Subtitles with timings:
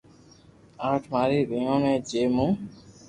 [0.89, 2.49] آٺ ماري ٻينو ھي جي مون